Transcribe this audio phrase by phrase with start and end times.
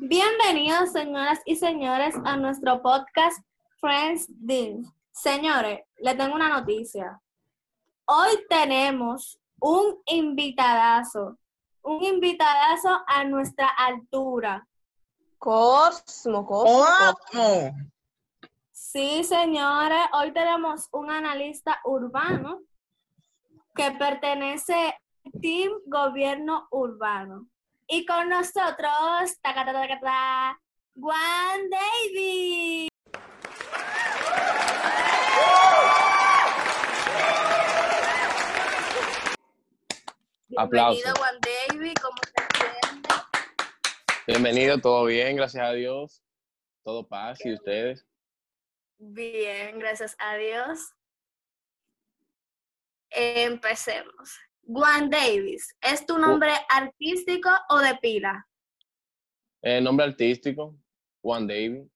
[0.00, 3.42] Bienvenidos, señoras y señores, a nuestro podcast
[3.80, 4.82] Friends Deal.
[5.12, 7.20] Señores, les tengo una noticia.
[8.04, 11.38] Hoy tenemos un invitadazo,
[11.82, 14.67] un invitadazo a nuestra altura.
[15.38, 17.16] Cosmo, Cosmo.
[17.30, 17.72] ¿Cómo?
[18.72, 22.62] Sí, señores, hoy tenemos un analista urbano
[23.76, 24.74] que pertenece
[25.24, 27.46] al Team Gobierno Urbano.
[27.86, 30.60] Y con nosotros, taca, taca, taca, taca,
[31.00, 32.88] Juan David.
[40.56, 41.04] Aplausos.
[41.04, 42.27] Bienvenido, Juan David, ¿cómo?
[44.28, 46.22] Bienvenido, todo bien, gracias a Dios.
[46.84, 48.06] Todo paz y ustedes.
[48.98, 50.92] Bien, gracias a Dios.
[53.08, 54.38] Empecemos.
[54.66, 58.46] Juan Davis, ¿es tu nombre artístico o de pila?
[59.62, 60.76] Eh, nombre artístico,
[61.22, 61.86] Juan David.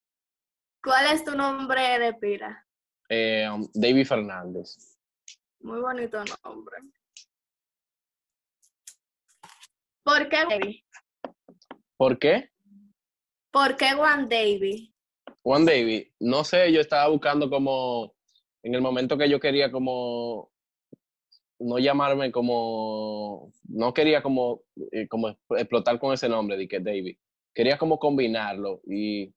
[0.83, 2.67] ¿Cuál es tu nombre de pila?
[3.11, 4.97] Eh, um, David Fernández.
[5.61, 6.79] Muy bonito nombre.
[10.03, 10.82] ¿Por qué David?
[12.03, 12.51] ¿Por qué?
[13.53, 14.91] ¿Por qué Juan David?
[15.45, 18.13] Juan David, no sé, yo estaba buscando como,
[18.65, 20.51] en el momento que yo quería como,
[21.61, 27.19] no llamarme como, no quería como, eh, como explotar con ese nombre de que David.
[27.55, 29.33] Quería como combinarlo y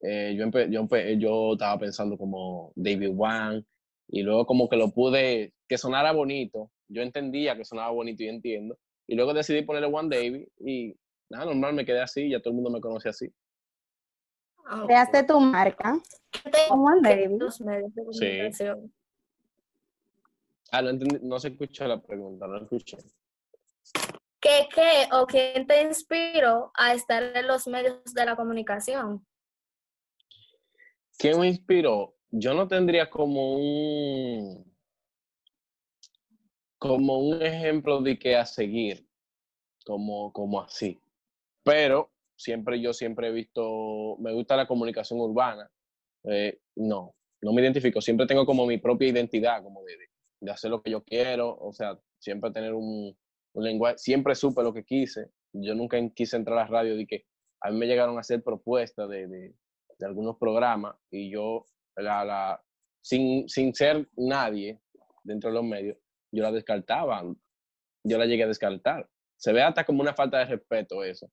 [0.00, 3.66] eh, yo, empe- yo, empe- yo estaba pensando como David Juan
[4.08, 6.70] y luego como que lo pude, que sonara bonito.
[6.88, 8.78] Yo entendía que sonaba bonito y entiendo.
[9.06, 10.94] Y luego decidí ponerle Juan David y
[11.30, 13.32] nada, normal me quedé así, ya todo el mundo me conoce así.
[14.86, 15.98] Creaste tu marca.
[17.60, 18.68] medios de Sí.
[20.72, 22.98] Ah, no, entendí- no se escuchó la pregunta, no la escuché.
[24.40, 29.26] ¿Qué, qué o quién te inspiró a estar en los medios de la comunicación?
[31.18, 32.14] ¿Quién me inspiró?
[32.30, 34.70] Yo no tendría como un
[36.78, 39.06] como un ejemplo de que a seguir,
[39.84, 40.98] como, como así.
[41.70, 45.70] Pero siempre yo siempre he visto, me gusta la comunicación urbana.
[46.24, 48.00] Eh, no, no me identifico.
[48.00, 51.56] Siempre tengo como mi propia identidad, como de, hacer lo que yo quiero.
[51.60, 53.16] O sea, siempre tener un,
[53.52, 53.98] un lenguaje.
[53.98, 55.30] Siempre supe lo que quise.
[55.52, 57.26] Yo nunca quise entrar a la radio de que
[57.60, 59.54] a mí me llegaron a hacer propuestas de, de,
[59.96, 62.64] de algunos programas y yo, la, la,
[63.00, 64.80] sin, sin ser nadie
[65.22, 65.96] dentro de los medios,
[66.32, 67.22] yo la descartaba.
[68.02, 69.08] Yo la llegué a descartar.
[69.36, 71.30] Se ve hasta como una falta de respeto eso.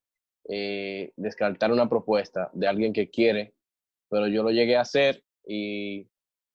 [0.49, 3.53] Eh, descartar una propuesta de alguien que quiere,
[4.09, 6.09] pero yo lo llegué a hacer y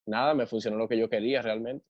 [0.05, 1.85] nada, me funcionó lo que yo quería realmente.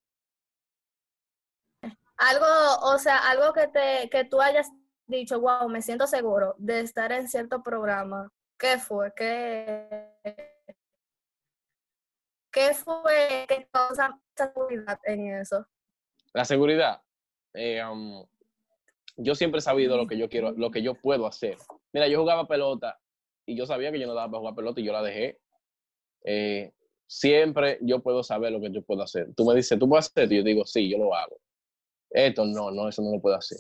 [2.17, 2.45] Algo,
[2.83, 4.69] o sea, algo que te, que tú hayas
[5.07, 8.31] dicho, wow, me siento seguro de estar en cierto programa.
[8.57, 9.11] ¿Qué fue?
[9.15, 10.09] ¿Qué,
[12.51, 15.67] qué fue que causa seguridad en eso?
[16.33, 17.01] La seguridad.
[17.53, 18.25] eh, um,
[19.17, 21.57] yo siempre he sabido lo que yo quiero, lo que yo puedo hacer.
[21.93, 22.99] Mira, yo jugaba pelota
[23.45, 25.39] y yo sabía que yo no daba para jugar pelota y yo la dejé.
[26.25, 26.71] Eh,
[27.05, 29.33] siempre yo puedo saber lo que yo puedo hacer.
[29.35, 30.23] Tú me dices, ¿tú puedes hacer?
[30.23, 31.37] esto?" Y yo digo, sí, yo lo hago.
[32.09, 33.59] Esto no, no, eso no lo puedo hacer.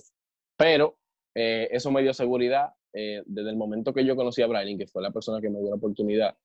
[0.57, 0.97] Pero
[1.35, 2.73] eh, eso me dio seguridad.
[2.95, 5.59] eh, desde el momento que yo conocí a Brian, que fue la persona que me
[5.59, 6.37] dio la oportunidad,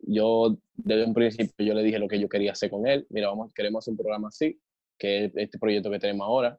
[0.00, 3.06] yo desde un principio yo le dije lo que yo quería hacer con él.
[3.10, 4.58] Mira, vamos, queremos hacer un programa así,
[4.98, 6.58] que es este proyecto que tenemos ahora.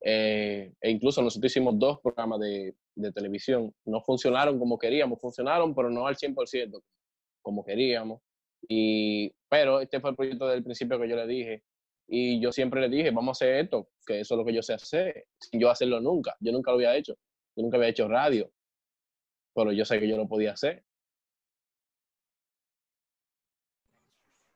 [0.00, 3.74] E incluso nosotros hicimos dos programas de, de televisión.
[3.84, 6.82] No funcionaron como queríamos, funcionaron, pero no al 100%
[7.42, 8.20] como queríamos.
[8.68, 11.62] Y, pero este fue el proyecto desde el principio que yo le dije.
[12.08, 14.62] Y yo siempre le dije, vamos a hacer esto, que eso es lo que yo
[14.62, 16.36] sé hacer, sin yo hacerlo nunca.
[16.40, 17.14] Yo nunca lo había hecho.
[17.54, 18.50] Yo nunca había hecho radio,
[19.54, 20.84] pero yo sé que yo lo podía hacer.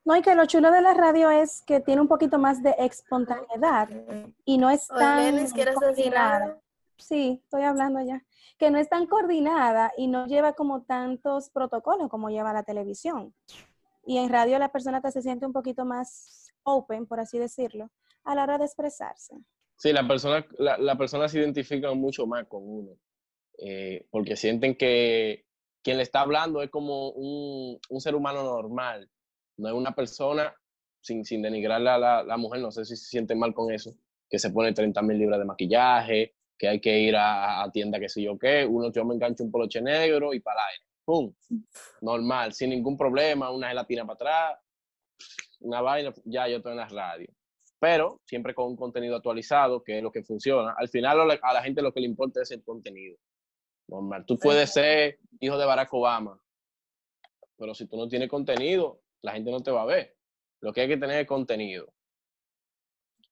[0.04, 2.74] No, y que lo chulo de la radio es que tiene un poquito más de
[2.78, 3.88] espontaneidad
[4.44, 6.61] y no es tan Olenis, ¿quieres decir coordinada.
[7.02, 8.24] Sí, estoy hablando ya.
[8.58, 13.34] Que no es tan coordinada y no lleva como tantos protocolos como lleva la televisión.
[14.04, 17.90] Y en radio la persona se siente un poquito más open, por así decirlo,
[18.24, 19.36] a la hora de expresarse.
[19.76, 22.96] Sí, la persona, la persona se identifica mucho más con uno,
[23.58, 25.44] eh, porque sienten que
[25.82, 29.10] quien le está hablando es como un, un ser humano normal,
[29.56, 30.54] no es una persona,
[31.00, 33.94] sin, sin denigrar a la, la mujer, no sé si se siente mal con eso,
[34.30, 37.98] que se pone 30 mil libras de maquillaje, que hay que ir a, a tienda
[37.98, 40.84] que sé yo qué, uno yo me engancho un poloche negro y para aire.
[41.04, 41.34] ¡pum!
[42.02, 44.60] Normal, sin ningún problema, una gelatina para atrás,
[45.58, 47.26] una vaina, ya yo estoy en la radio.
[47.80, 50.72] Pero siempre con un contenido actualizado, que es lo que funciona.
[50.78, 53.16] Al final a la gente lo que le importa es el contenido.
[53.88, 54.24] Normal.
[54.24, 56.40] Tú puedes ser hijo de Barack Obama,
[57.58, 60.16] pero si tú no tienes contenido, la gente no te va a ver.
[60.60, 61.92] Lo que hay que tener es contenido.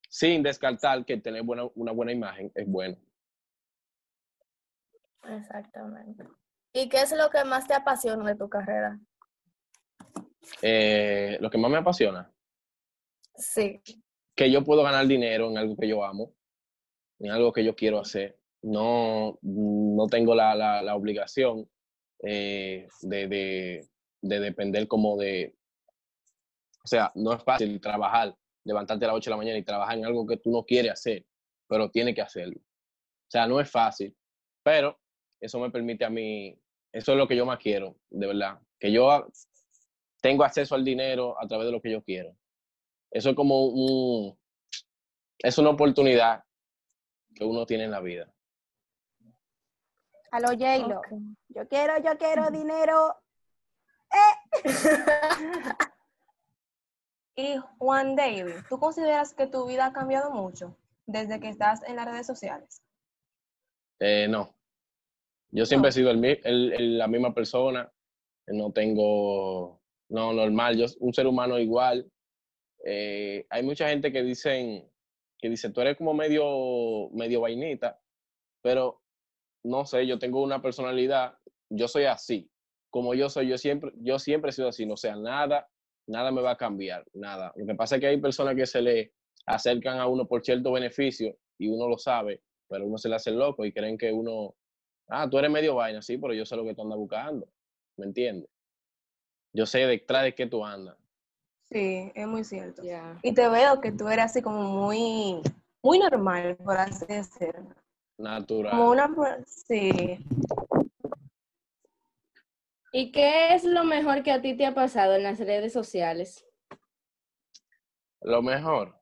[0.09, 2.97] Sin descartar que tener una buena imagen es bueno.
[5.29, 6.25] Exactamente.
[6.73, 8.99] ¿Y qué es lo que más te apasiona de tu carrera?
[10.63, 12.33] Eh, lo que más me apasiona.
[13.35, 13.83] Sí.
[14.35, 16.35] Que yo puedo ganar dinero en algo que yo amo,
[17.19, 18.39] en algo que yo quiero hacer.
[18.63, 21.69] No, no tengo la, la, obligación
[22.23, 23.89] eh, de, de,
[24.21, 25.57] de, depender como de...
[26.85, 29.97] O sea, no es fácil trabajar, levantarte a las 8 de la mañana y trabajar
[29.97, 31.27] en algo que tú no quieres hacer,
[31.67, 32.59] pero tienes que hacerlo.
[32.59, 34.15] O sea, no es fácil,
[34.63, 34.99] pero
[35.41, 36.57] eso me permite a mí,
[36.93, 39.27] eso es lo que yo más quiero, de verdad, que yo
[40.21, 42.37] tengo acceso al dinero a través de lo que yo quiero.
[43.11, 44.39] Eso es como un,
[45.39, 46.45] es una oportunidad
[47.35, 48.33] que uno tiene en la vida.
[50.31, 51.01] A lo J-Lo.
[51.49, 53.17] Yo quiero, yo quiero dinero.
[54.13, 54.63] ¡Eh!
[57.37, 60.77] y Juan David, ¿tú consideras que tu vida ha cambiado mucho
[61.07, 62.83] desde que estás en las redes sociales?
[63.99, 64.55] Eh, no,
[65.53, 67.91] yo siempre he sido el, la misma persona,
[68.47, 72.11] no tengo, no, normal, yo un ser humano igual.
[72.85, 74.89] Eh, hay mucha gente que dicen,
[75.39, 78.01] que dice, tú eres como medio, medio vainita,
[78.63, 79.03] pero
[79.65, 81.37] no sé, yo tengo una personalidad,
[81.69, 82.51] yo soy así,
[82.91, 85.69] como yo soy, yo siempre, yo siempre he sido así, no sea, nada,
[86.07, 87.53] nada me va a cambiar, nada.
[87.57, 89.13] Lo que pasa es que hay personas que se le
[89.47, 93.31] acercan a uno por cierto beneficio y uno lo sabe, pero uno se le hace
[93.31, 94.55] loco y creen que uno
[95.11, 97.49] Ah, tú eres medio vaina, sí, pero yo sé lo que tú andas buscando.
[97.97, 98.49] ¿Me entiendes?
[99.53, 100.97] Yo sé detrás de qué tú andas.
[101.71, 102.83] Sí, es muy cierto.
[103.23, 105.41] Y te veo que tú eres así como muy,
[105.83, 107.75] muy normal, por así decirlo.
[108.19, 108.71] Natural.
[108.71, 109.09] Como una,
[109.47, 110.25] sí.
[112.93, 116.45] ¿Y qué es lo mejor que a ti te ha pasado en las redes sociales?
[118.21, 119.01] Lo mejor.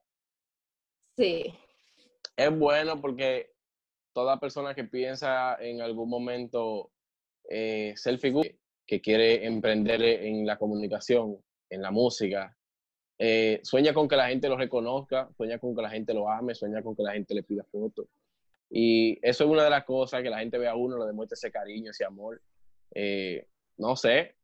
[1.16, 1.54] Sí.
[2.37, 3.57] Es bueno porque
[4.18, 6.90] toda persona que piensa en algún momento
[7.48, 8.50] eh, ser figura,
[8.84, 11.38] que quiere emprender en la comunicación,
[11.70, 12.52] en la música,
[13.16, 16.52] eh, sueña con que la gente lo reconozca, sueña con que la gente lo ame,
[16.56, 18.08] sueña con que la gente le pida fotos.
[18.68, 21.34] Y eso es una de las cosas que la gente ve a uno, le demuestra
[21.34, 22.42] ese cariño, ese amor.
[22.96, 24.34] Eh, no sé.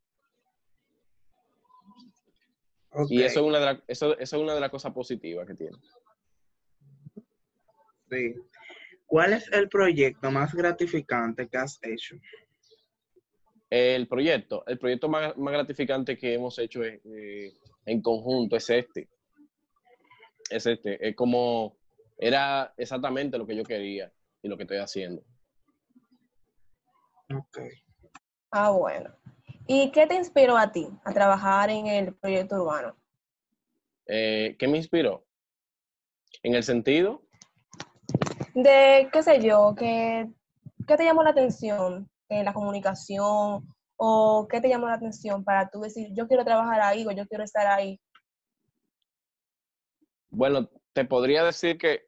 [3.08, 5.76] Y eso es, una de eso, eso es una de las cosas positivas que tiene.
[8.08, 8.34] Sí.
[9.06, 12.16] ¿Cuál es el proyecto más gratificante que has hecho?
[13.70, 17.52] El proyecto, el proyecto más, gratificante que hemos hecho eh,
[17.86, 19.08] en conjunto es este.
[20.50, 21.08] Es este.
[21.08, 21.76] Es como,
[22.18, 24.12] era exactamente lo que yo quería
[24.42, 25.22] y lo que estoy haciendo.
[27.34, 27.58] Ok.
[28.50, 29.10] Ah, bueno.
[29.66, 32.96] ¿Y qué te inspiró a ti a trabajar en el proyecto urbano?
[34.06, 35.26] Eh, ¿Qué me inspiró?
[36.42, 37.22] En el sentido
[38.54, 40.28] de, qué sé yo, que,
[40.86, 45.68] ¿qué te llamó la atención en la comunicación o qué te llamó la atención para
[45.68, 48.00] tú decir, yo quiero trabajar ahí o yo quiero estar ahí?
[50.30, 52.06] Bueno, te podría decir que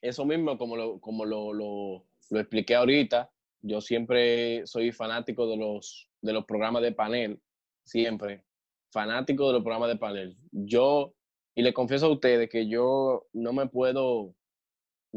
[0.00, 3.30] eso mismo, como lo, como lo, lo, lo expliqué ahorita,
[3.62, 7.40] yo siempre soy fanático de los, de los programas de panel,
[7.84, 8.44] siempre,
[8.92, 10.36] fanático de los programas de panel.
[10.52, 11.14] Yo,
[11.54, 14.34] y le confieso a ustedes que yo no me puedo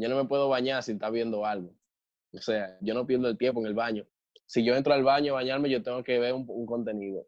[0.00, 1.74] yo no me puedo bañar si está viendo algo.
[2.32, 4.06] O sea, yo no pierdo el tiempo en el baño.
[4.46, 7.26] Si yo entro al baño a bañarme, yo tengo que ver un, contenido.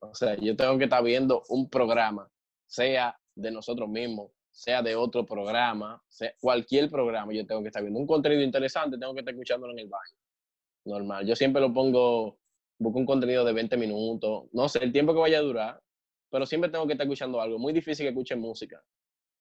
[0.00, 2.30] O sea, yo tengo que estar viendo un programa,
[2.66, 6.02] sea de nosotros mismos, sea de otro programa,
[6.40, 9.80] cualquier programa, yo tengo que estar viendo un contenido interesante, tengo que estar escuchándolo en
[9.80, 10.16] el baño.
[10.84, 11.26] Normal.
[11.26, 12.38] Yo siempre lo pongo,
[12.78, 15.82] busco un contenido de 20 minutos, no sé el tiempo que vaya a durar,
[16.30, 17.58] pero siempre tengo que estar escuchando algo.
[17.58, 18.82] Muy difícil que escuche música.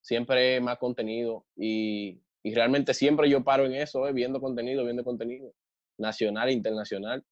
[0.01, 5.03] Siempre más contenido y y realmente siempre yo paro en eso, eh, viendo contenido, viendo
[5.03, 5.53] contenido,
[5.97, 7.25] nacional e internacional.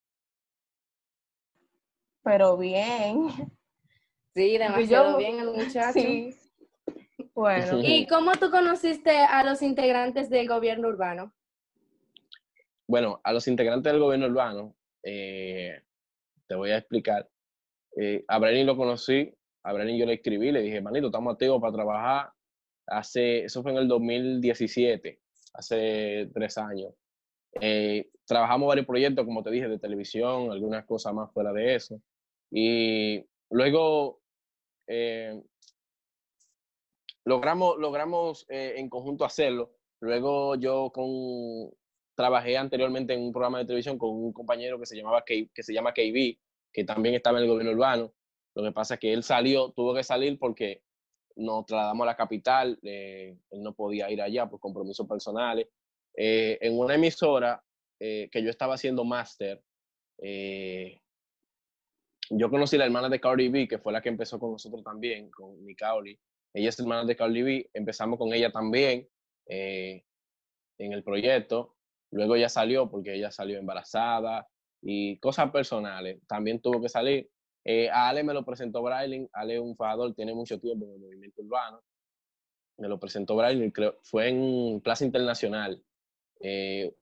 [2.24, 3.30] Pero bien.
[4.34, 6.00] Sí, demasiado bien el muchacho.
[7.34, 11.34] Bueno, ¿y cómo tú conociste a los integrantes del gobierno urbano?
[12.88, 15.82] Bueno, a los integrantes del gobierno urbano, eh,
[16.48, 17.28] te voy a explicar.
[17.98, 19.34] Eh, a Brenny lo conocí,
[19.64, 22.35] a Brenny yo le escribí, le dije, manito, estamos activos para trabajar,
[22.88, 25.20] hace, eso fue en el 2017,
[25.54, 26.94] hace tres años.
[27.62, 32.02] Eh, trabajamos varios proyectos, como te dije, de televisión, algunas cosas más fuera de eso.
[32.52, 34.22] Y luego
[34.88, 35.42] eh,
[37.24, 39.74] logramos, logramos eh, en conjunto hacerlo.
[40.02, 41.72] Luego yo con,
[42.16, 45.64] trabajé anteriormente en un programa de televisión con un compañero que se, llamaba K, que
[45.64, 46.38] se llama KB,
[46.72, 48.14] que también estaba en el gobierno urbano.
[48.54, 50.82] Lo que pasa es que él salió, tuvo que salir porque
[51.36, 55.68] nos trasladamos a la capital, eh, él no podía ir allá por compromisos personales.
[56.16, 57.62] Eh, en una emisora
[57.98, 59.64] que yo estaba haciendo máster,
[62.30, 64.84] yo conocí a la hermana de Cardi B, que fue la que empezó con nosotros
[64.84, 66.20] también, con Nicaoli.
[66.54, 69.08] Ella es hermana de Cardi B, empezamos con ella también
[69.48, 70.04] eh,
[70.80, 71.76] en el proyecto.
[72.12, 74.48] Luego ella salió porque ella salió embarazada
[74.82, 76.20] y cosas personales.
[76.28, 77.30] También tuvo que salir.
[77.66, 79.28] Eh, a Ale me lo presentó Brailing.
[79.34, 81.82] Ale es un fajador, tiene mucho tiempo en el movimiento urbano.
[82.78, 85.82] Me lo presentó Brailing, creo, fue en Plaza Internacional,
[86.42, 86.94] eh,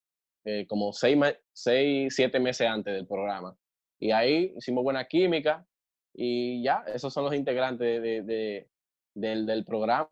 [0.68, 1.18] como seis,
[1.52, 3.58] seis, siete meses antes del programa.
[4.00, 5.66] Y ahí hicimos buena química
[6.14, 8.68] y ya, esos son los integrantes de,
[9.16, 10.10] del, programa.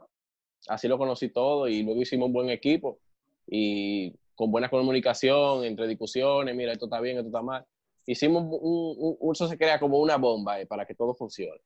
[0.67, 2.99] Así lo conocí todo y luego hicimos un buen equipo
[3.47, 7.65] y con buena comunicación, entre discusiones, mira, esto está bien, esto está mal.
[8.05, 11.61] Hicimos un, un, eso se crea como una bomba eh, para que todo funcione.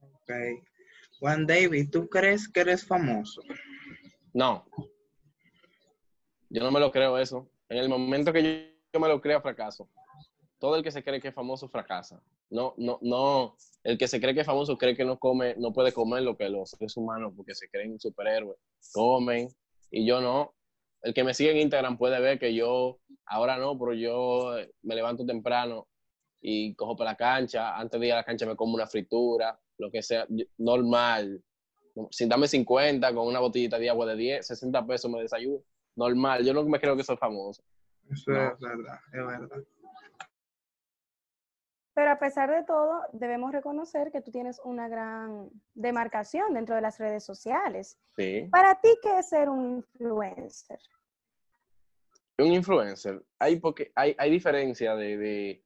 [0.00, 0.32] Ok.
[1.18, 3.42] Juan David, ¿tú crees que eres famoso?
[4.32, 4.64] No.
[6.48, 7.48] Yo no me lo creo eso.
[7.68, 8.50] En el momento que yo,
[8.92, 9.88] yo me lo creo, fracaso
[10.60, 12.22] todo el que se cree que es famoso fracasa.
[12.50, 15.72] No, no, no, el que se cree que es famoso cree que no come, no
[15.72, 18.58] puede comer lo que los seres humanos, porque se creen superhéroes,
[18.92, 19.48] comen,
[19.90, 20.54] y yo no.
[21.02, 24.94] El que me sigue en Instagram puede ver que yo, ahora no, pero yo me
[24.94, 25.88] levanto temprano
[26.40, 29.58] y cojo para la cancha, antes de ir a la cancha me como una fritura,
[29.78, 30.26] lo que sea,
[30.58, 31.42] normal.
[32.10, 35.62] Sin darme 50, con una botellita de agua de 10, 60 pesos me desayuno.
[35.96, 37.62] Normal, yo no me creo que soy famoso.
[38.10, 39.64] Eso es verdad, es verdad.
[41.94, 46.80] Pero a pesar de todo, debemos reconocer que tú tienes una gran demarcación dentro de
[46.80, 47.98] las redes sociales.
[48.16, 48.48] Sí.
[48.50, 50.78] Para ti, ¿qué es ser un influencer?
[52.38, 55.62] Un influencer, hay, porque, hay, hay diferencia de,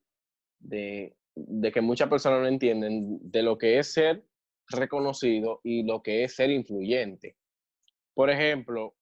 [0.58, 4.24] de, de, que muchas personas no entienden de lo que es ser
[4.68, 7.36] reconocido y lo que es ser influyente.
[8.12, 8.96] Por ejemplo,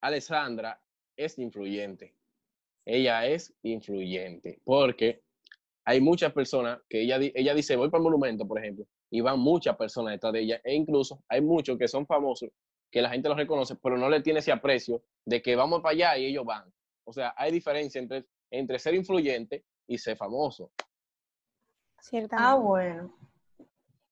[0.00, 0.80] Alessandra
[1.16, 2.14] es influyente.
[2.86, 5.22] Ella es influyente porque
[5.84, 9.38] hay muchas personas que ella, ella dice, voy para el monumento, por ejemplo, y van
[9.38, 12.50] muchas personas detrás de ella, e incluso hay muchos que son famosos,
[12.90, 15.92] que la gente los reconoce, pero no le tiene ese aprecio de que vamos para
[15.92, 16.72] allá y ellos van.
[17.04, 20.70] O sea, hay diferencia entre, entre ser influyente y ser famoso.
[22.32, 23.16] Ah, bueno.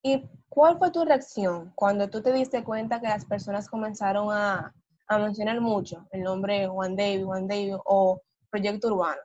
[0.02, 4.74] ¿Y cuál fue tu reacción cuando tú te diste cuenta que las personas comenzaron a,
[5.08, 9.20] a mencionar mucho el nombre Juan David, Juan David o Proyecto Urbano?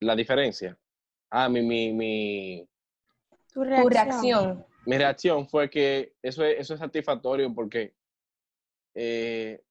[0.00, 0.78] La diferencia.
[1.30, 2.68] Ah, mi, mi, mi,
[3.54, 4.66] tu reacción.
[4.84, 7.94] Mi reacción fue que eso es, eso es satisfactorio porque
[8.94, 9.62] eh,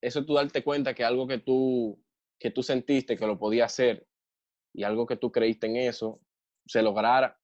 [0.00, 1.98] eso tú darte cuenta que algo que tú,
[2.38, 4.06] que tú sentiste que lo podía hacer
[4.72, 6.20] y algo que tú creíste en eso,
[6.66, 7.40] se lograra,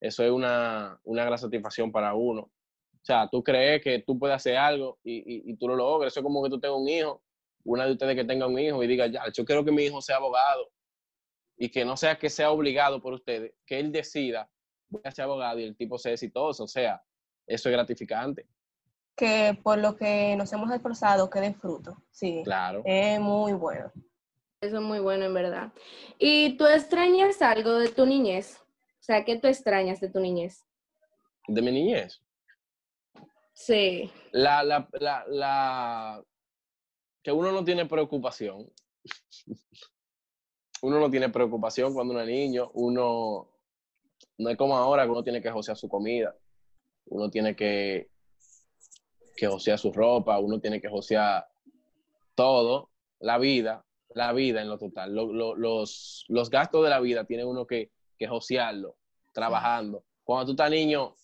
[0.00, 2.42] eso es una, una gran satisfacción para uno.
[2.42, 6.12] O sea, tú crees que tú puedes hacer algo y, y, tú lo logras.
[6.12, 7.20] Eso es como que tú tengas un hijo,
[7.64, 10.00] una de ustedes que tenga un hijo y diga, ya, yo quiero que mi hijo
[10.00, 10.70] sea abogado
[11.56, 14.50] y que no sea que sea obligado por ustedes, que él decida,
[14.88, 17.02] voy a ser abogado y el tipo sea exitoso, o sea,
[17.46, 18.46] eso es gratificante.
[19.16, 22.42] Que por lo que nos hemos esforzado quede fruto, sí.
[22.44, 22.82] Claro.
[22.84, 23.92] Es muy bueno.
[24.60, 25.72] Eso es muy bueno, en verdad.
[26.18, 28.60] ¿Y tú extrañas algo de tu niñez?
[29.00, 30.64] O sea, ¿qué tú extrañas de tu niñez?
[31.48, 32.22] ¿De mi niñez?
[33.52, 34.10] Sí.
[34.30, 36.24] La, la, la, la,
[37.22, 38.72] que uno no tiene preocupación
[40.82, 43.48] uno no tiene preocupación cuando uno es niño, uno
[44.38, 46.34] no es como ahora que uno tiene que josear su comida,
[47.06, 48.10] uno tiene que,
[49.36, 51.46] que josear su ropa, uno tiene que josear
[52.34, 53.84] todo, la vida,
[54.14, 55.14] la vida en lo total.
[55.14, 58.96] los, los gastos de la vida tiene uno que, que josearlo,
[59.32, 60.04] trabajando.
[60.24, 61.14] Cuando tú estás niño,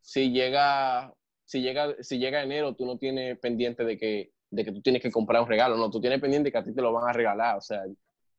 [0.00, 1.14] si llega,
[1.44, 5.02] si llega, si llega enero, tú no tienes pendiente de que, de que tú tienes
[5.02, 7.12] que comprar un regalo, no, tú tienes pendiente que a ti te lo van a
[7.12, 7.84] regalar, o sea,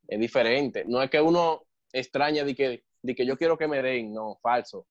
[0.10, 0.84] es diferente.
[0.88, 4.40] No es que uno extraña de que, de que yo quiero que me den, no,
[4.42, 4.88] falso.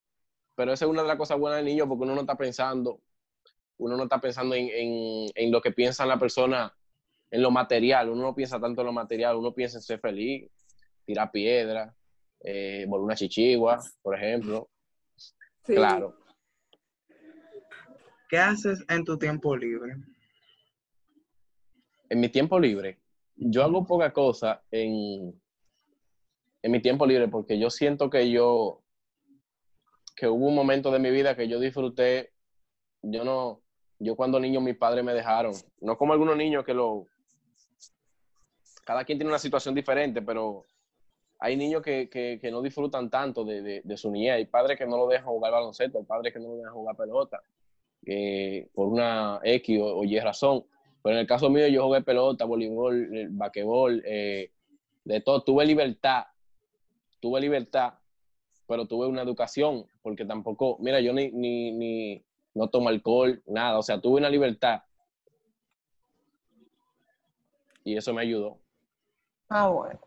[0.55, 3.01] Pero esa es una de las cosas buenas del niño porque uno no está pensando,
[3.79, 4.71] uno no está pensando en,
[5.35, 6.73] en, lo que piensa la persona,
[7.31, 8.11] en lo material.
[8.11, 10.51] Uno no piensa tanto en lo material, uno piensa en ser feliz,
[11.05, 11.95] tirar piedra,
[12.41, 14.71] eh, volver una chichigua, por ejemplo.
[15.65, 16.17] Claro.
[18.29, 19.97] ¿Qué haces en tu tiempo libre?
[22.09, 22.99] En mi tiempo libre,
[23.39, 25.41] yo hago poca cosa en,
[26.63, 28.83] en mi tiempo libre porque yo siento que yo,
[30.17, 32.33] que hubo un momento de mi vida que yo disfruté,
[33.03, 33.63] yo no,
[33.99, 37.07] yo cuando niño mis padres me dejaron, no como algunos niños que lo,
[38.85, 40.65] cada quien tiene una situación diferente, pero
[41.39, 44.87] hay niños que, que, que no disfrutan tanto de, de, su niñez, hay padres que
[44.87, 47.41] no lo dejan jugar baloncesto, hay padres que no lo dejan jugar pelota,
[48.07, 50.65] eh, por una X o, o, Y razón,
[51.03, 54.51] pero en el caso mío yo jugué pelota, voleibol, basquetbol, eh,
[55.05, 56.25] de todo, tuve libertad
[57.21, 57.95] tuve libertad,
[58.67, 62.25] pero tuve una educación, porque tampoco, mira, yo ni, ni, ni
[62.55, 64.83] no tomo alcohol, nada, o sea, tuve una libertad.
[67.85, 68.59] Y eso me ayudó.
[69.49, 69.99] Ah, bueno.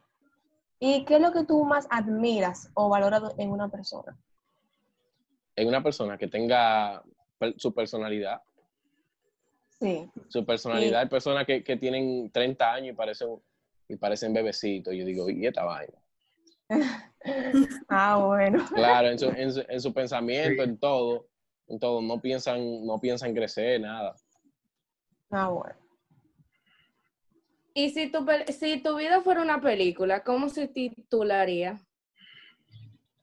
[0.80, 4.18] ¿Y qué es lo que tú más admiras o valoras en una persona?
[5.56, 7.04] En una persona que tenga
[7.58, 8.42] su personalidad.
[9.82, 10.08] Sí.
[10.28, 10.92] Su personalidad.
[10.92, 10.96] Sí.
[11.04, 13.30] Hay personas que, que, tienen 30 años y parecen,
[13.88, 14.94] y parecen bebecitos.
[14.94, 15.98] Yo digo, ¿y esta vaina?
[17.90, 18.64] ah, bueno.
[18.76, 20.70] Claro, en su, en su, en su pensamiento, sí.
[20.70, 21.28] en todo,
[21.68, 24.16] en todo, no piensan, no piensan crecer, nada.
[25.32, 25.76] Ah, bueno.
[27.74, 31.82] Y si tu, si tu vida fuera una película, ¿cómo se titularía?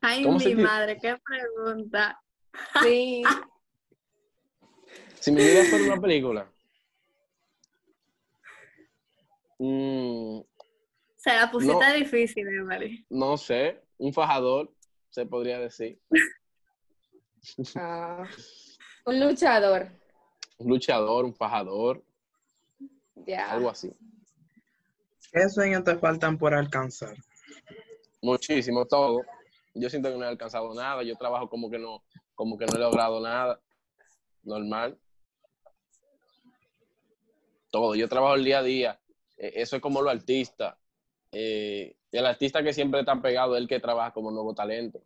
[0.00, 2.20] Ay, mi madre, qué pregunta.
[2.82, 3.22] Sí.
[5.20, 6.50] si mi vida fuera una película.
[9.58, 10.40] Mm,
[11.16, 13.04] se la pusiste no, difícil, Mari.
[13.10, 14.72] No sé, un fajador,
[15.10, 16.00] se podría decir.
[17.76, 18.28] Ah,
[19.06, 19.88] un luchador.
[20.58, 22.04] Un luchador, un fajador.
[23.14, 23.52] Ya.
[23.52, 23.90] Algo así.
[25.32, 27.16] ¿Qué sueños te faltan por alcanzar?
[28.20, 29.22] Muchísimo, todo.
[29.72, 31.02] Yo siento que no he alcanzado nada.
[31.04, 32.02] Yo trabajo como que no,
[32.34, 33.60] como que no he logrado nada.
[34.42, 34.98] Normal.
[37.70, 37.94] Todo.
[37.94, 39.00] Yo trabajo el día a día.
[39.36, 40.76] Eso es como los artistas
[41.32, 45.00] eh, el artista que siempre está pegado es el que trabaja como nuevo talento.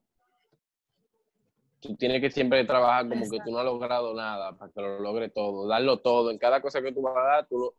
[1.80, 3.38] Tú tienes que siempre trabajar como Exacto.
[3.38, 6.30] que tú no has logrado nada para que lo logre todo, darlo todo.
[6.30, 7.74] En cada cosa que tú vas a dar, tú lo,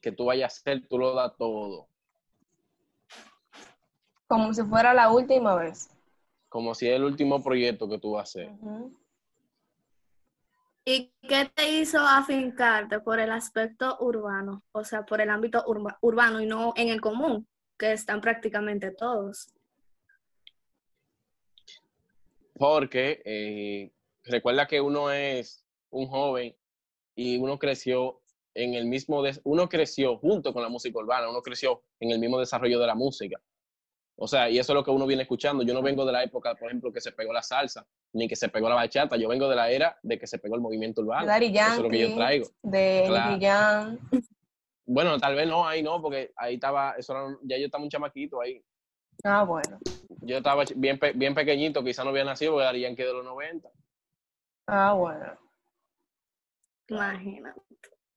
[0.00, 1.86] que tú vayas a hacer, tú lo das todo.
[4.26, 5.90] Como si fuera la última vez.
[6.48, 8.50] Como si es el último proyecto que tú vas a hacer.
[8.52, 8.96] Uh -huh.
[10.84, 14.64] ¿Y qué te hizo afincarte por el aspecto urbano?
[14.72, 17.46] O sea, por el ámbito urba urbano y no en el común
[17.78, 19.48] que están prácticamente todos.
[22.54, 23.92] Porque eh,
[24.24, 26.56] recuerda que uno es un joven
[27.14, 28.20] y uno creció
[28.54, 32.38] en el mismo, uno creció junto con la música urbana, uno creció en el mismo
[32.40, 33.40] desarrollo de la música.
[34.16, 35.62] O sea, y eso es lo que uno viene escuchando.
[35.64, 38.36] Yo no vengo de la época, por ejemplo, que se pegó la salsa, ni que
[38.36, 39.16] se pegó la bachata.
[39.16, 41.26] Yo vengo de la era de que se pegó el movimiento urbano.
[41.26, 42.46] Daddy Yankee, eso es lo que yo traigo.
[42.62, 43.98] De claro.
[44.84, 47.90] Bueno, tal vez no, ahí no, porque ahí estaba, eso era, ya yo estaba un
[47.90, 48.62] chamaquito ahí.
[49.24, 49.78] Ah, bueno.
[50.20, 53.68] Yo estaba bien, bien pequeñito, quizá no había nacido, porque Darían que de los 90.
[54.66, 55.38] Ah, bueno.
[56.88, 57.60] Imagínate.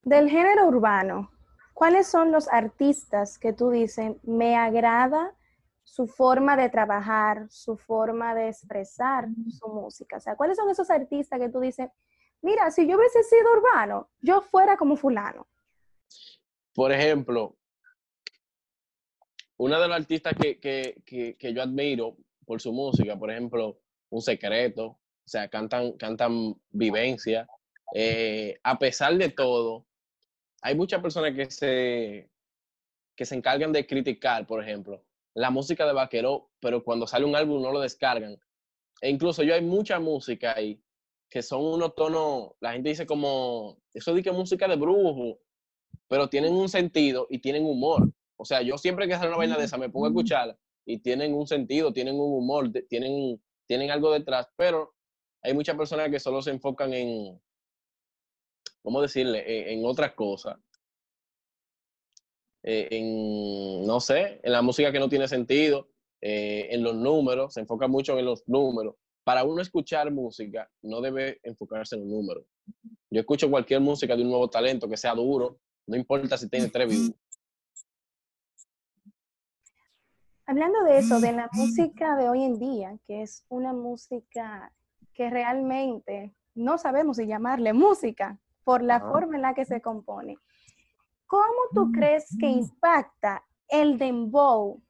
[0.02, 1.30] Del género urbano,
[1.72, 5.34] ¿cuáles son los artistas que tú dices, me agrada
[5.86, 10.16] su forma de trabajar, su forma de expresar su música?
[10.16, 11.88] O sea, ¿cuáles son esos artistas que tú dices,
[12.42, 15.46] mira, si yo hubiese sido urbano, yo fuera como fulano?
[16.74, 17.56] Por ejemplo,
[19.58, 23.78] una de las artistas que, que, que, que, yo admiro por su música, por ejemplo,
[24.10, 27.48] Un Secreto, o sea, cantan, cantan vivencia.
[27.94, 29.86] Eh, a pesar de todo,
[30.62, 32.28] hay muchas personas que se,
[33.14, 35.05] que se encargan de criticar, por ejemplo,
[35.36, 38.38] la música de Vaquero, pero cuando sale un álbum no lo descargan.
[39.02, 40.82] E incluso yo hay mucha música ahí
[41.28, 45.38] que son unos tonos, la gente dice como, eso de que música de brujo,
[46.08, 48.10] pero tienen un sentido y tienen humor.
[48.36, 51.00] O sea, yo siempre que sale una vaina de esa me pongo a escucharla y
[51.00, 54.94] tienen un sentido, tienen un humor, tienen, tienen algo detrás, pero
[55.42, 57.38] hay muchas personas que solo se enfocan en,
[58.80, 60.56] ¿cómo decirle?, en, en otras cosas.
[62.68, 65.88] Eh, en, no sé, en la música que no tiene sentido,
[66.20, 68.96] eh, en los números, se enfoca mucho en los números.
[69.22, 72.44] Para uno escuchar música, no debe enfocarse en los números.
[73.08, 76.68] Yo escucho cualquier música de un nuevo talento que sea duro, no importa si tiene
[76.68, 77.12] tres views.
[80.44, 84.72] Hablando de eso, de la música de hoy en día, que es una música
[85.14, 90.36] que realmente no sabemos si llamarle música por la forma en la que se compone.
[91.26, 94.80] ¿Cómo tú crees que impacta el dembow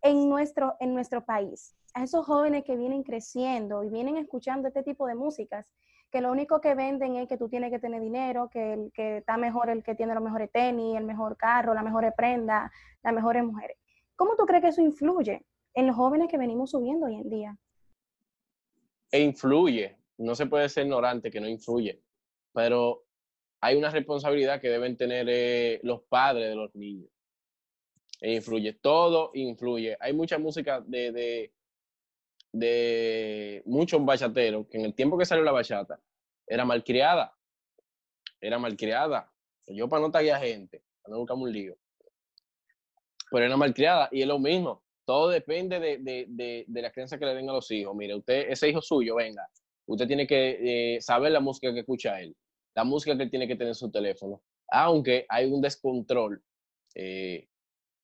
[0.00, 1.76] en nuestro, en nuestro país?
[1.94, 5.66] A esos jóvenes que vienen creciendo y vienen escuchando este tipo de músicas
[6.10, 9.18] que lo único que venden es que tú tienes que tener dinero, que, el, que
[9.18, 12.70] está mejor el que tiene los mejores tenis, el mejor carro, las mejores prendas,
[13.02, 13.78] las mejores mujeres.
[14.14, 17.58] ¿Cómo tú crees que eso influye en los jóvenes que venimos subiendo hoy en día?
[19.10, 22.02] E influye, no se puede ser ignorante que no influye,
[22.52, 23.04] pero
[23.62, 27.08] hay una responsabilidad que deben tener eh, los padres de los niños.
[28.20, 29.96] E influye, todo influye.
[30.00, 31.52] Hay mucha música de,
[32.52, 36.00] de, muchos bachateros que en el tiempo que salió la bachata
[36.44, 37.36] era malcriada.
[38.40, 39.32] Era malcriada.
[39.68, 41.76] Yo para no taguear gente, para no buscarme un lío.
[43.30, 44.82] Pero era malcriada y es lo mismo.
[45.04, 47.94] Todo depende de, de, de, la creencia que le den a los hijos.
[47.94, 49.48] Mire, usted, ese hijo suyo, venga,
[49.86, 52.36] usted tiene que eh, saber la música que escucha él
[52.74, 56.42] la música que tiene que tener en su teléfono, aunque hay un descontrol
[56.94, 57.48] eh,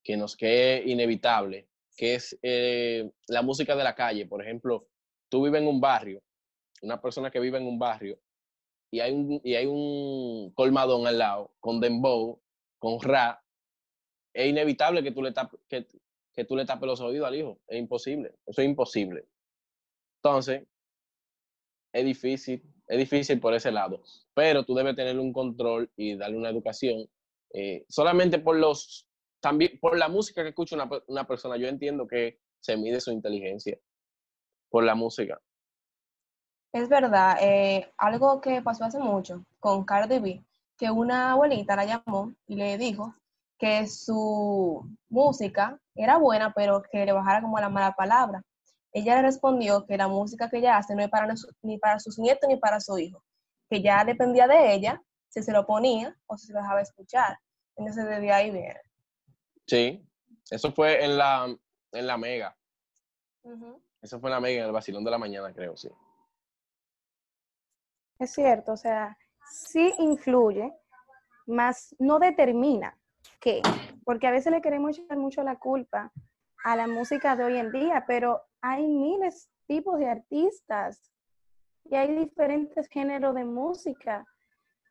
[0.02, 4.26] que nos quede inevitable, que es eh, la música de la calle.
[4.26, 4.88] Por ejemplo,
[5.28, 6.22] tú vives en un barrio,
[6.82, 8.18] una persona que vive en un barrio,
[8.90, 12.40] y hay un, y hay un colmadón al lado, con dembow,
[12.78, 13.40] con rap,
[14.32, 15.86] es inevitable que tú le tapes, que,
[16.32, 17.58] que tú le tapes los oídos al hijo.
[17.66, 18.36] Es imposible.
[18.46, 19.26] Eso es imposible.
[20.22, 20.62] Entonces,
[21.92, 24.02] es difícil es difícil por ese lado,
[24.34, 27.06] pero tú debes tener un control y darle una educación.
[27.52, 29.06] Eh, solamente por los,
[29.40, 33.78] también por la música que escucha una, persona, yo entiendo que se mide su inteligencia
[34.70, 35.38] por la música.
[36.72, 40.44] Es verdad, eh, algo que pasó hace mucho con Cardi B,
[40.76, 43.14] que una abuelita la llamó y le dijo
[43.58, 48.42] que su música era buena, pero que le bajara como la mala palabra.
[48.92, 52.18] Ella le respondió que la música que ella hace no es para ni para sus
[52.18, 53.22] nietos ni para su hijo,
[53.68, 57.38] que ya dependía de ella si se lo ponía o si se lo dejaba escuchar.
[57.76, 58.80] Entonces de ahí viene.
[59.66, 60.08] Sí,
[60.50, 61.54] eso fue en la,
[61.92, 62.56] en la Mega.
[64.00, 65.90] Eso fue en la Mega, en el vacilón de la mañana, creo, sí.
[68.18, 69.16] Es cierto, o sea,
[69.48, 70.72] sí influye,
[71.46, 72.98] más no determina
[73.40, 73.62] qué,
[74.04, 76.12] porque a veces le queremos echar mucho la culpa
[76.64, 81.12] a la música de hoy en día, pero hay miles tipos de artistas
[81.84, 84.24] y hay diferentes géneros de música.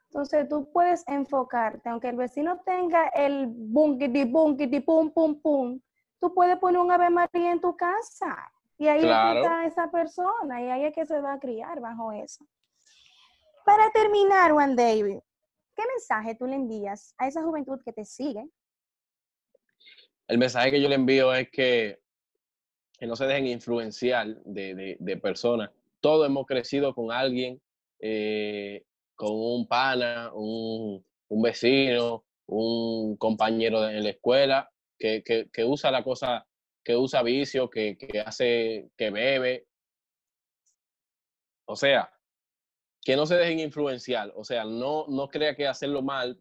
[0.06, 5.80] Entonces tú puedes enfocarte, aunque el vecino tenga el bunkity, bunkity, pum, pum, pum,
[6.19, 8.51] tú puedes poner un Ave María en tu casa.
[8.80, 12.45] Y ahí está esa persona, y ahí es que se va a criar bajo eso.
[13.65, 15.19] Para terminar, Juan David,
[15.75, 18.47] ¿qué mensaje tú le envías a esa juventud que te sigue?
[20.27, 21.99] El mensaje que yo le envío es que
[22.97, 25.69] que no se dejen influenciar de, de, personas.
[25.99, 27.62] Todos hemos crecido con alguien,
[27.99, 28.83] eh,
[29.15, 35.91] con un pana, un, un, vecino, un compañero en la escuela que, que, que usa
[35.91, 36.47] la cosa,
[36.83, 39.67] que usa vicio, que, que hace, que bebe.
[41.65, 42.12] O sea,
[43.03, 44.33] que no se dejen influenciar.
[44.36, 46.39] O sea, no, no crea que hacerlo mal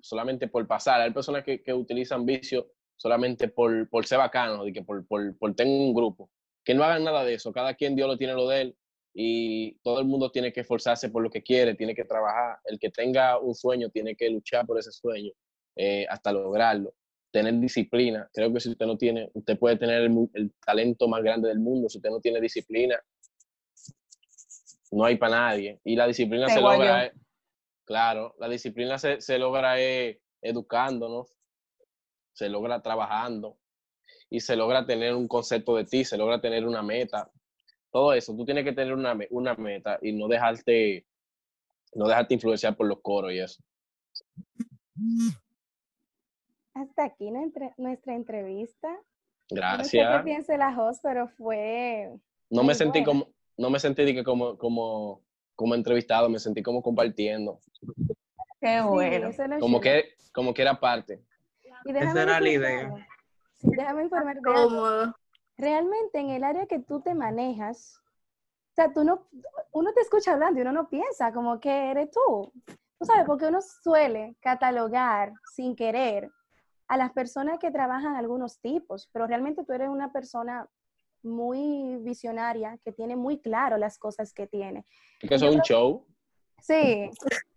[0.00, 1.00] solamente por pasar.
[1.00, 5.36] Hay personas que, que utilizan vicio solamente por, por ser bacano, de que por, por,
[5.38, 6.30] por tener un grupo.
[6.64, 8.76] Que no hagan nada de eso, cada quien Dios lo tiene lo de él
[9.14, 12.58] y todo el mundo tiene que esforzarse por lo que quiere, tiene que trabajar.
[12.64, 15.32] El que tenga un sueño tiene que luchar por ese sueño
[15.76, 16.94] eh, hasta lograrlo.
[17.32, 18.28] Tener disciplina.
[18.32, 21.88] Creo que si usted no tiene, usted puede tener el, talento más grande del mundo.
[21.88, 22.96] Si usted no tiene disciplina,
[24.92, 25.80] no hay para nadie.
[25.84, 27.12] Y la disciplina se logra,
[27.84, 31.37] claro, la disciplina se, se logra eh, educándonos,
[32.38, 33.58] se logra trabajando
[34.30, 37.28] y se logra tener un concepto de ti, se logra tener una meta.
[37.90, 41.04] Todo eso, tú tienes que tener una, una meta y no dejarte,
[41.94, 43.60] no dejarte influenciar por los coros y eso.
[46.74, 47.28] Hasta aquí
[47.76, 48.88] nuestra entrevista.
[49.50, 50.06] Gracias.
[50.06, 52.20] No sé qué piense la host, pero fue.
[52.50, 55.24] No me sentí como, no me sentí que como, como,
[55.56, 57.58] como entrevistado, me sentí como compartiendo.
[58.60, 59.30] Qué bueno.
[59.58, 61.24] como que, como que era parte.
[61.84, 63.08] Esa era la idea.
[63.54, 64.42] Sí, déjame informarte.
[65.56, 68.00] Realmente en el área que tú te manejas,
[68.70, 69.28] o sea, tú no,
[69.72, 72.52] uno te escucha hablando y uno no piensa como que eres tú.
[72.98, 76.30] Tú sabes, porque uno suele catalogar sin querer
[76.88, 80.68] a las personas que trabajan algunos tipos, pero realmente tú eres una persona
[81.22, 84.86] muy visionaria, que tiene muy claro las cosas que tiene.
[85.20, 86.06] ¿Que es un show?
[86.60, 87.10] Sí,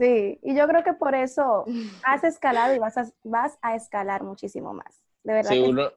[0.00, 1.66] Sí, y yo creo que por eso
[2.04, 5.02] has escalado y vas a, vas a escalar muchísimo más.
[5.22, 5.50] De verdad.
[5.50, 5.90] Sí, uno,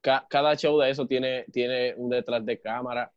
[0.00, 3.12] cada show de eso tiene, tiene un detrás de cámara,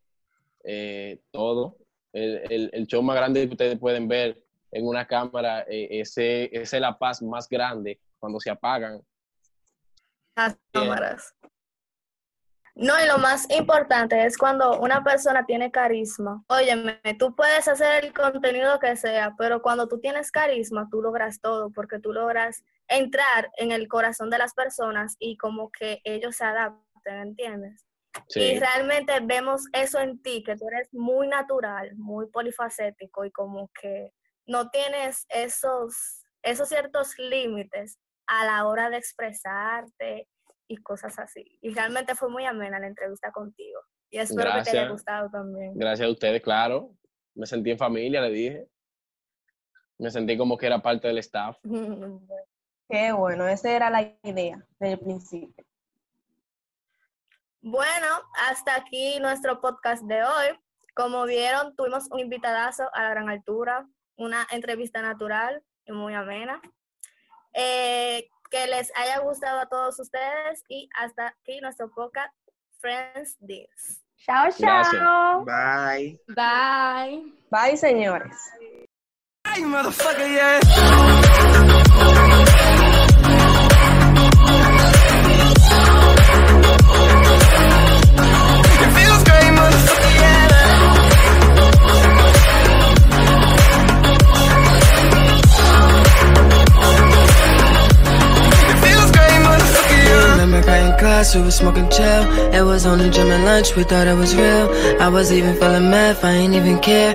[0.65, 1.77] eh, todo.
[2.11, 6.73] El, el, show más grande que ustedes pueden ver en una cámara, eh, ese, es
[6.73, 9.01] la paz más grande cuando se apagan.
[10.35, 11.33] Las cámaras.
[12.75, 16.43] No, y lo más importante es cuando una persona tiene carisma.
[16.49, 21.39] Óyeme, tú puedes hacer el contenido que sea, pero cuando tú tienes carisma, tú logras
[21.39, 26.35] todo, porque tú logras entrar en el corazón de las personas y como que ellos
[26.35, 27.85] se adapten, ¿entiendes?
[28.33, 33.69] Y realmente vemos eso en ti, que tú eres muy natural, muy polifacético y como
[33.79, 34.11] que
[34.45, 40.27] no tienes esos, esos ciertos límites a la hora de expresarte
[40.67, 41.57] y cosas así.
[41.61, 43.81] Y realmente fue muy amena la entrevista contigo.
[44.09, 45.77] Y espero que te haya gustado también.
[45.77, 46.95] Gracias a ustedes, claro.
[47.33, 48.69] Me sentí en familia, le dije.
[49.97, 51.57] Me sentí como que era parte del staff.
[52.89, 55.65] Qué bueno, esa era la idea del principio.
[57.61, 58.07] Bueno,
[58.47, 60.59] hasta aquí nuestro podcast de hoy.
[60.93, 66.61] Como vieron, tuvimos un invitadazo a la gran altura, una entrevista natural y muy amena.
[67.53, 72.33] Eh, que les haya gustado a todos ustedes y hasta aquí nuestro podcast
[72.79, 74.01] Friends This.
[74.17, 75.45] Chao, chao.
[75.45, 76.19] Bye.
[76.27, 77.31] Bye.
[77.51, 78.35] Bye, señores.
[101.15, 102.23] Class, we were smoking chill.
[102.57, 104.67] It was only gym and lunch, we thought it was real.
[104.99, 107.13] I was even feeling math, I ain't even care.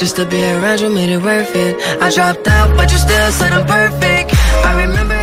[0.00, 1.74] Just to be around you made it worth it.
[2.02, 4.28] I dropped out, but you still said I'm perfect.
[4.68, 5.17] I remember.